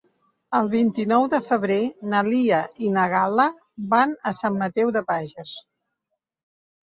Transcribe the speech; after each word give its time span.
El 0.59 0.69
vint-i-nou 0.69 1.25
de 1.33 1.39
febrer 1.47 1.75
na 2.13 2.21
Lia 2.29 2.61
i 2.87 2.89
na 2.95 3.03
Gal·la 3.11 3.45
van 3.91 4.15
a 4.31 4.33
Sant 4.37 4.57
Mateu 4.63 4.95
de 4.97 5.03
Bages. 5.11 5.53